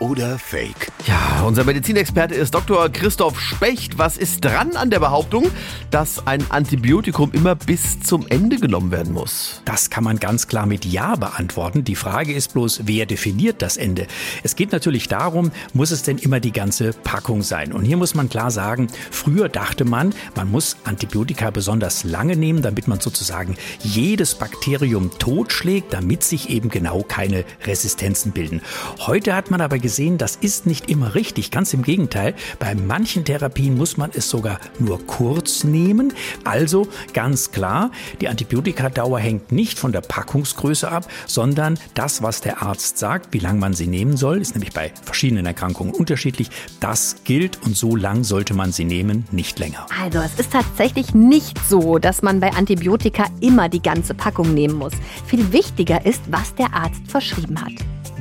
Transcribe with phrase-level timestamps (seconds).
[0.00, 0.90] oder Fake?
[1.06, 2.88] Ja, unser Medizinexperte ist Dr.
[2.88, 3.98] Christoph Specht.
[3.98, 5.50] Was ist dran an der Behauptung,
[5.90, 9.62] dass ein Antibiotikum immer bis zum Ende genommen werden muss?
[9.64, 11.84] Das kann man ganz klar mit Ja beantworten.
[11.84, 14.06] Die Frage ist bloß, wer definiert das Ende?
[14.42, 17.72] Es geht natürlich darum, muss es denn immer die ganze Packung sein?
[17.72, 22.62] Und hier muss man klar sagen, früher dachte man, man muss Antibiotika besonders lange nehmen,
[22.62, 28.62] damit man sozusagen jedes Bakterium totschlägt, damit sich eben genau keine Resistenzen bilden.
[28.98, 31.50] Heute hat man aber gesehen, gesehen, das ist nicht immer richtig.
[31.50, 32.34] Ganz im Gegenteil.
[32.60, 36.12] Bei manchen Therapien muss man es sogar nur kurz nehmen.
[36.44, 37.90] Also ganz klar,
[38.20, 43.40] die Antibiotikadauer hängt nicht von der Packungsgröße ab, sondern das, was der Arzt sagt, wie
[43.40, 46.50] lange man sie nehmen soll, ist nämlich bei verschiedenen Erkrankungen unterschiedlich.
[46.78, 49.88] Das gilt und so lang sollte man sie nehmen, nicht länger.
[50.00, 54.76] Also es ist tatsächlich nicht so, dass man bei Antibiotika immer die ganze Packung nehmen
[54.76, 54.92] muss.
[55.26, 57.72] Viel wichtiger ist, was der Arzt verschrieben hat.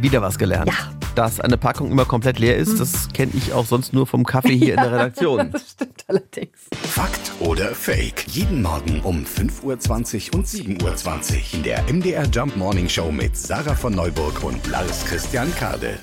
[0.00, 0.66] Wieder was gelernt.
[0.68, 2.78] Ja dass eine Packung immer komplett leer ist.
[2.78, 5.50] Das kenne ich auch sonst nur vom Kaffee hier ja, in der Redaktion.
[5.50, 6.58] Das stimmt allerdings.
[6.80, 8.24] Fakt oder Fake?
[8.28, 13.36] Jeden Morgen um 5.20 Uhr und 7.20 Uhr in der MDR Jump Morning Show mit
[13.36, 15.98] Sarah von Neuburg und Lars Christian Kade.